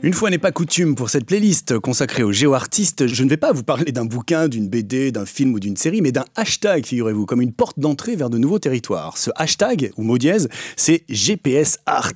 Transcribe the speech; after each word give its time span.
Une 0.00 0.12
fois 0.14 0.30
n'est 0.30 0.38
pas 0.38 0.52
coutume 0.52 0.94
pour 0.94 1.10
cette 1.10 1.26
playlist 1.26 1.76
consacrée 1.80 2.22
aux 2.22 2.30
géoartistes, 2.30 3.08
je 3.08 3.24
ne 3.24 3.28
vais 3.28 3.36
pas 3.36 3.50
vous 3.50 3.64
parler 3.64 3.90
d'un 3.90 4.04
bouquin, 4.04 4.46
d'une 4.46 4.68
BD, 4.68 5.10
d'un 5.10 5.26
film 5.26 5.54
ou 5.54 5.58
d'une 5.58 5.76
série, 5.76 6.02
mais 6.02 6.12
d'un 6.12 6.24
hashtag, 6.36 6.86
figurez-vous, 6.86 7.26
comme 7.26 7.42
une 7.42 7.52
porte 7.52 7.80
d'entrée 7.80 8.14
vers 8.14 8.30
de 8.30 8.38
nouveaux 8.38 8.60
territoires. 8.60 9.18
Ce 9.18 9.32
hashtag, 9.34 9.90
ou 9.96 10.04
mot 10.04 10.16
dièse, 10.16 10.48
c'est 10.76 11.02
GPS 11.08 11.80
Art. 11.84 12.12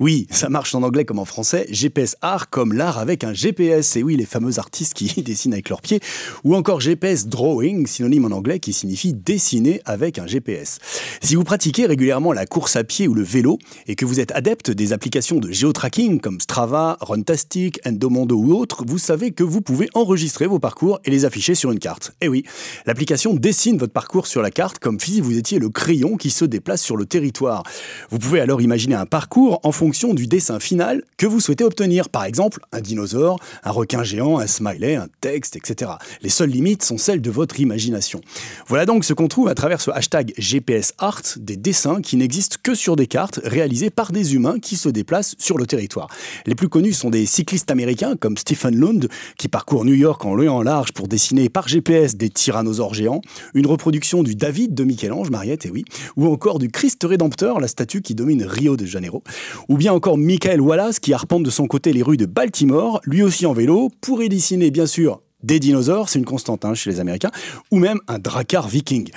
Oui, 0.00 0.26
ça 0.30 0.48
marche 0.48 0.74
en 0.74 0.82
anglais 0.82 1.04
comme 1.04 1.18
en 1.18 1.26
français, 1.26 1.66
GPS 1.68 2.16
Art 2.22 2.48
comme 2.48 2.72
l'art 2.72 2.96
avec 2.96 3.24
un 3.24 3.34
GPS, 3.34 3.96
et 3.96 4.02
oui, 4.02 4.16
les 4.16 4.24
fameux 4.24 4.58
artistes 4.58 4.94
qui 4.94 5.22
dessinent 5.22 5.52
avec 5.52 5.68
leurs 5.68 5.82
pieds, 5.82 6.00
ou 6.44 6.56
encore 6.56 6.80
GPS 6.80 7.26
Drawing, 7.26 7.86
synonyme 7.86 8.24
en 8.24 8.34
anglais 8.34 8.58
qui 8.58 8.72
signifie 8.72 9.12
dessiner 9.12 9.82
avec 9.84 10.18
un 10.18 10.26
GPS. 10.26 10.78
Si 11.20 11.34
vous 11.34 11.44
pratiquez 11.44 11.84
régulièrement 11.84 12.32
la 12.32 12.46
course 12.46 12.74
à 12.74 12.84
pied 12.84 13.06
ou 13.06 13.12
le 13.12 13.22
vélo, 13.22 13.58
et 13.86 13.96
que 13.96 14.06
vous 14.06 14.18
êtes 14.18 14.32
adepte 14.32 14.70
des 14.70 14.94
applications 14.94 15.40
de 15.40 15.52
géotracking 15.52 16.20
comme 16.20 16.40
Strava, 16.40 16.85
Runtastic, 17.00 17.80
Endomondo 17.86 18.36
ou 18.36 18.54
autres, 18.54 18.84
vous 18.86 18.98
savez 18.98 19.32
que 19.32 19.42
vous 19.42 19.60
pouvez 19.60 19.88
enregistrer 19.94 20.46
vos 20.46 20.58
parcours 20.58 21.00
et 21.04 21.10
les 21.10 21.24
afficher 21.24 21.54
sur 21.54 21.72
une 21.72 21.78
carte. 21.78 22.12
Et 22.20 22.26
eh 22.26 22.28
oui, 22.28 22.44
l'application 22.86 23.34
dessine 23.34 23.78
votre 23.78 23.92
parcours 23.92 24.26
sur 24.26 24.42
la 24.42 24.50
carte 24.50 24.78
comme 24.78 25.00
si 25.00 25.20
vous 25.20 25.36
étiez 25.36 25.58
le 25.58 25.68
crayon 25.68 26.16
qui 26.16 26.30
se 26.30 26.44
déplace 26.44 26.82
sur 26.82 26.96
le 26.96 27.06
territoire. 27.06 27.62
Vous 28.10 28.18
pouvez 28.18 28.40
alors 28.40 28.60
imaginer 28.60 28.94
un 28.94 29.06
parcours 29.06 29.60
en 29.64 29.72
fonction 29.72 30.14
du 30.14 30.26
dessin 30.26 30.60
final 30.60 31.02
que 31.16 31.26
vous 31.26 31.40
souhaitez 31.40 31.64
obtenir. 31.64 32.08
Par 32.08 32.24
exemple, 32.24 32.60
un 32.72 32.80
dinosaure, 32.80 33.38
un 33.64 33.70
requin 33.70 34.04
géant, 34.04 34.38
un 34.38 34.46
smiley, 34.46 34.96
un 34.96 35.08
texte, 35.20 35.56
etc. 35.56 35.92
Les 36.22 36.28
seules 36.28 36.50
limites 36.50 36.84
sont 36.84 36.98
celles 36.98 37.20
de 37.20 37.30
votre 37.30 37.60
imagination. 37.60 38.20
Voilà 38.68 38.86
donc 38.86 39.04
ce 39.04 39.12
qu'on 39.12 39.28
trouve 39.28 39.48
à 39.48 39.54
travers 39.54 39.80
ce 39.80 39.90
hashtag 39.90 40.32
GPS 40.38 40.94
Art, 40.98 41.22
des 41.36 41.56
dessins 41.56 42.00
qui 42.00 42.16
n'existent 42.16 42.56
que 42.62 42.74
sur 42.74 42.96
des 42.96 43.06
cartes 43.06 43.40
réalisées 43.44 43.90
par 43.90 44.12
des 44.12 44.34
humains 44.34 44.58
qui 44.58 44.76
se 44.76 44.88
déplacent 44.88 45.34
sur 45.38 45.58
le 45.58 45.66
territoire. 45.66 46.08
Les 46.46 46.54
plus 46.54 46.68
connus 46.76 46.92
sont 46.92 47.08
des 47.08 47.24
cyclistes 47.24 47.70
américains 47.70 48.16
comme 48.20 48.36
Stephen 48.36 48.78
Lund, 48.78 49.08
qui 49.38 49.48
parcourt 49.48 49.86
New 49.86 49.94
York 49.94 50.22
en 50.26 50.34
long 50.34 50.42
et 50.42 50.48
en 50.48 50.60
large 50.60 50.92
pour 50.92 51.08
dessiner 51.08 51.48
par 51.48 51.68
GPS 51.68 52.16
des 52.16 52.28
tyrannosaures 52.28 52.92
géants, 52.92 53.22
une 53.54 53.66
reproduction 53.66 54.22
du 54.22 54.34
David 54.34 54.74
de 54.74 54.84
Michel-Ange, 54.84 55.30
Mariette, 55.30 55.64
et 55.64 55.70
oui, 55.70 55.86
ou 56.18 56.26
encore 56.26 56.58
du 56.58 56.68
Christ 56.68 57.02
Rédempteur, 57.02 57.60
la 57.60 57.68
statue 57.68 58.02
qui 58.02 58.14
domine 58.14 58.44
Rio 58.44 58.76
de 58.76 58.84
Janeiro, 58.84 59.22
ou 59.70 59.78
bien 59.78 59.94
encore 59.94 60.18
Michael 60.18 60.60
Wallace 60.60 61.00
qui 61.00 61.14
arpente 61.14 61.44
de 61.44 61.50
son 61.50 61.66
côté 61.66 61.94
les 61.94 62.02
rues 62.02 62.18
de 62.18 62.26
Baltimore, 62.26 63.00
lui 63.06 63.22
aussi 63.22 63.46
en 63.46 63.54
vélo, 63.54 63.88
pour 64.02 64.22
y 64.22 64.28
dessiner 64.28 64.70
bien 64.70 64.84
sûr 64.84 65.22
des 65.46 65.60
dinosaures, 65.60 66.08
c'est 66.08 66.18
une 66.18 66.24
constante 66.24 66.64
hein, 66.64 66.74
chez 66.74 66.90
les 66.90 67.00
Américains, 67.00 67.30
ou 67.70 67.78
même 67.78 68.00
un 68.08 68.18
dracar 68.18 68.68
viking. 68.68 69.08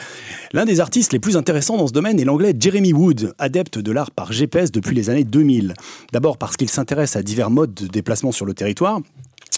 L'un 0.54 0.66
des 0.66 0.80
artistes 0.80 1.12
les 1.12 1.20
plus 1.20 1.36
intéressants 1.36 1.78
dans 1.78 1.88
ce 1.88 1.94
domaine 1.94 2.20
est 2.20 2.26
l'anglais 2.26 2.54
Jeremy 2.58 2.94
Wood, 2.94 3.34
adepte 3.40 3.80
de 3.80 3.92
l'art 3.92 4.12
par 4.12 4.32
GPS 4.32 4.72
depuis 4.72 4.96
les 4.96 5.10
années 5.10 5.24
2000. 5.24 5.74
D'abord 6.14 6.38
parce 6.38 6.56
qu'il 6.56 6.70
s'intéresse 6.70 7.16
à 7.16 7.24
divers 7.24 7.50
modes 7.50 7.74
de 7.74 7.88
déplacement 7.88 8.32
sur 8.32 8.46
le 8.46 8.54
territoire, 8.54 9.02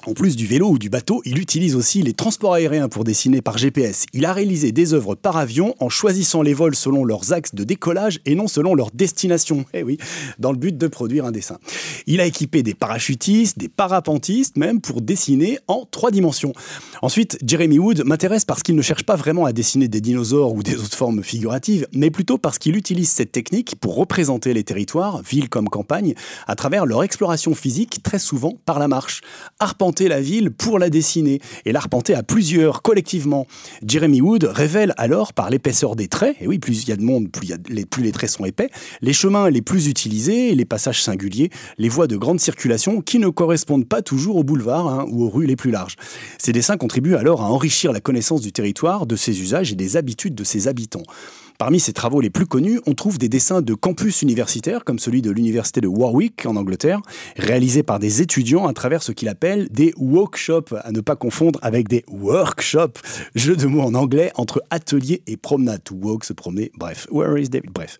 en 0.08 0.14
plus 0.14 0.36
du 0.36 0.48
vélo 0.48 0.70
ou 0.70 0.80
du 0.80 0.90
bateau, 0.90 1.22
il 1.26 1.38
utilise 1.38 1.76
aussi 1.76 2.02
les 2.02 2.14
transports 2.14 2.56
aériens 2.56 2.90
pour 2.90 3.04
dessiner 3.04 3.42
par 3.42 3.60
GPS. 3.60 4.06
Il 4.14 4.26
a 4.26 4.34
réalisé 4.34 4.72
des 4.72 4.96
œuvres 4.96 5.14
par 5.14 5.38
avion 5.38 5.76
en 5.80 5.90
choisissant 5.90 6.42
les 6.42 6.56
vols 6.56 6.76
selon 6.76 7.06
leurs 7.06 7.34
axes 7.34 7.54
de 7.54 7.64
décollage 7.64 8.20
et 8.26 8.34
non 8.34 8.48
selon 8.48 8.74
leur 8.74 8.92
destination. 8.92 9.66
Eh 9.74 9.84
oui, 9.84 9.98
dans 10.38 10.52
le 10.52 10.58
but 10.58 10.78
de 10.78 10.88
produire 10.88 11.26
un 11.26 11.32
dessin. 11.32 11.58
Il 12.06 12.20
a 12.20 12.26
équipé 12.26 12.62
des 12.62 12.74
parachutistes, 12.74 13.58
des 13.58 13.70
parapentistes 13.70 14.58
même 14.58 14.82
pour 14.82 15.02
dessiner 15.02 15.60
en 15.68 15.88
trois 15.90 16.12
dimensions. 16.12 16.54
Ensuite, 17.02 17.38
Jeremy 17.46 17.80
Wood 17.80 18.04
m'intéresse 18.06 18.44
parce 18.44 18.62
qu'il 18.62 18.76
ne 18.76 18.82
cherche 18.82 19.04
pas 19.04 19.16
vraiment 19.16 19.46
à 19.46 19.54
dessiner 19.54 19.88
des 19.88 20.02
dinosaures 20.02 20.54
ou 20.54 20.62
des 20.62 20.76
autres 20.76 20.98
formes 20.98 21.24
figuratives, 21.24 21.88
mais 21.94 22.12
plutôt 22.12 22.38
parce 22.38 22.60
qu'il 22.60 22.76
utilise 22.76 23.10
cette 23.10 23.32
technique 23.32 23.76
pour 23.80 23.96
représenter 23.96 24.54
les 24.54 24.64
territoires, 24.64 25.22
villes 25.22 25.50
comme 25.50 25.70
campagnes, 25.70 26.16
à 26.48 26.56
travers 26.56 26.86
leur 26.86 27.04
exploration 27.04 27.56
physique 27.56 28.04
très 28.04 28.20
souvent 28.20 28.56
par 28.66 28.78
la 28.78 28.88
marche 28.88 29.22
la 30.08 30.22
ville 30.22 30.52
pour 30.52 30.78
la 30.78 30.92
dessiner 30.92 31.40
et 31.66 31.72
l'arpenter 31.72 32.14
à 32.14 32.22
plusieurs, 32.22 32.84
collectivement. 32.84 33.48
Jeremy 33.86 34.22
Wood 34.22 34.44
révèle 34.44 34.94
alors 34.98 35.34
par 35.34 35.50
l'épaisseur 35.50 35.96
des 35.96 36.08
traits, 36.08 36.36
et 36.40 36.48
oui, 36.48 36.60
plus 36.60 36.84
il 36.84 36.90
y 36.90 36.92
a 36.92 36.96
de 36.96 37.02
monde, 37.02 37.32
plus, 37.32 37.52
les, 37.68 37.86
plus 37.86 38.04
les 38.04 38.12
traits 38.12 38.30
sont 38.30 38.46
épais, 38.46 38.70
les 39.02 39.14
chemins 39.14 39.50
les 39.50 39.64
plus 39.64 39.88
utilisés, 39.88 40.54
les 40.54 40.66
passages 40.66 41.02
singuliers, 41.02 41.50
les 41.80 41.90
voies 41.90 42.06
de 42.06 42.16
grande 42.16 42.40
circulation 42.40 43.02
qui 43.02 43.18
ne 43.18 43.30
correspondent 43.30 43.88
pas 43.88 44.04
toujours 44.04 44.36
aux 44.36 44.44
boulevards 44.44 44.88
hein, 44.88 45.06
ou 45.10 45.24
aux 45.24 45.30
rues 45.30 45.48
les 45.48 45.56
plus 45.56 45.72
larges. 45.72 45.96
Ces 46.38 46.52
dessins 46.52 46.78
contribuent 46.78 47.16
alors 47.16 47.42
à 47.42 47.46
enrichir 47.46 47.92
la 47.92 48.02
connaissance 48.02 48.42
du 48.42 48.52
territoire, 48.52 49.08
de 49.08 49.16
ses 49.16 49.42
usages 49.42 49.72
et 49.72 49.76
des 49.76 49.98
habitudes 49.98 50.36
de 50.36 50.44
ses 50.44 50.68
habitants. 50.68 51.04
Parmi 51.62 51.80
ses 51.80 51.94
travaux 51.94 52.22
les 52.22 52.32
plus 52.32 52.48
connus, 52.48 52.82
on 52.88 52.96
trouve 52.96 53.20
des 53.20 53.30
dessins 53.30 53.62
de 53.62 53.76
campus 53.76 54.24
universitaires, 54.24 54.84
comme 54.84 54.98
celui 54.98 55.22
de 55.22 55.30
l'université 55.30 55.80
de 55.80 55.88
Warwick 55.88 56.48
en 56.48 56.56
Angleterre, 56.56 57.04
réalisés 57.38 57.84
par 57.84 58.00
des 58.00 58.24
étudiants 58.24 58.66
à 58.66 58.74
travers 58.74 59.04
ce 59.04 59.12
qu'il 59.12 59.28
appelle 59.28 59.68
des 59.70 59.94
workshops, 59.96 60.74
à 60.84 60.92
ne 60.92 61.02
pas 61.02 61.16
confondre 61.16 61.60
avec 61.62 61.88
des 61.88 62.04
workshops, 62.10 62.98
jeu 63.36 63.56
de 63.56 63.68
mots 63.68 63.84
en 63.84 63.94
anglais 63.94 64.32
entre 64.38 64.64
atelier 64.72 65.22
et 65.28 65.38
promenade, 65.38 65.84
walk, 65.92 66.24
se 66.24 66.34
promener, 66.34 66.72
bref, 66.80 67.06
where 67.12 67.40
is 67.40 67.50
David, 67.50 67.70
bref. 67.70 68.00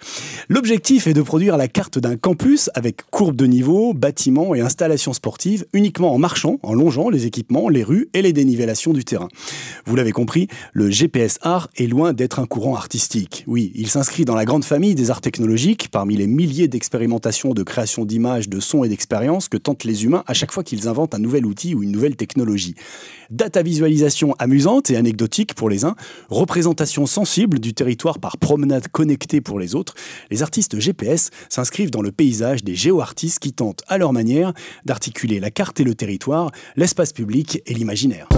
L'objectif 0.50 1.06
est 1.06 1.14
de 1.14 1.22
produire 1.22 1.56
la 1.56 1.68
carte 1.68 2.00
d'un 2.00 2.18
campus 2.18 2.72
avec 2.74 3.04
courbes 3.12 3.36
de 3.36 3.46
niveau, 3.46 3.94
bâtiments 3.94 4.56
et 4.56 4.62
installations 4.62 5.14
sportives 5.14 5.68
uniquement 5.74 6.16
en 6.16 6.18
marchant, 6.18 6.58
en 6.64 6.74
longeant 6.74 7.12
les 7.12 7.28
équipements, 7.28 7.70
les 7.70 7.84
rues 7.84 8.10
et 8.16 8.24
les 8.24 8.34
dénivellations 8.34 8.92
du 8.92 9.06
terrain. 9.06 9.28
Vous 9.86 9.96
l'avez 9.96 10.14
compris, 10.14 10.48
le 10.74 10.90
GPS 10.90 11.38
art 11.44 11.70
est 11.78 11.86
loin 11.86 12.14
d'être 12.14 12.40
un 12.40 12.48
courant 12.48 12.76
artistique. 12.76 13.46
Oui, 13.52 13.74
il 13.76 13.90
s'inscrit 13.90 14.24
dans 14.24 14.34
la 14.34 14.46
grande 14.46 14.64
famille 14.64 14.96
des 14.96 15.12
arts 15.12 15.20
technologiques, 15.20 15.90
parmi 15.92 16.16
les 16.16 16.26
milliers 16.26 16.70
d'expérimentations 16.70 17.54
de 17.54 17.64
création 17.64 18.06
d'images, 18.06 18.48
de 18.48 18.62
sons 18.62 18.86
et 18.86 18.88
d'expériences 18.88 19.50
que 19.50 19.58
tentent 19.58 19.84
les 19.84 20.06
humains 20.06 20.24
à 20.26 20.34
chaque 20.34 20.54
fois 20.54 20.64
qu'ils 20.64 20.88
inventent 20.88 21.16
un 21.16 21.20
nouvel 21.20 21.46
outil 21.46 21.76
ou 21.76 21.84
une 21.84 21.92
nouvelle 21.92 22.16
technologie. 22.16 22.76
Data 23.30 23.62
visualisation 23.62 24.36
amusante 24.40 24.90
et 24.90 24.96
anecdotique 24.96 25.54
pour 25.54 25.70
les 25.70 25.84
uns, 25.84 25.98
représentation 26.30 27.06
sensible 27.06 27.60
du 27.60 27.74
territoire 27.74 28.20
par 28.20 28.38
promenade 28.38 28.88
connectée 28.88 29.42
pour 29.42 29.60
les 29.60 29.76
autres, 29.76 29.96
les 30.30 30.44
artistes 30.44 30.80
GPS 30.80 31.30
s'inscrivent 31.50 31.92
dans 31.92 32.02
le 32.02 32.14
paysage 32.14 32.64
des 32.64 32.76
géoartistes 32.76 33.40
qui 33.40 33.52
tentent 33.52 33.84
à 33.90 33.98
leur 33.98 34.14
manière 34.14 34.54
d'articuler 34.86 35.42
la 35.42 35.52
carte 35.52 35.78
et 35.82 35.84
le 35.84 35.94
territoire, 35.94 36.52
l'espace 36.78 37.12
public 37.12 37.62
et 37.66 37.74
l'imaginaire. 37.74 38.30